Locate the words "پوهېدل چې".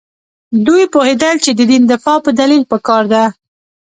0.93-1.51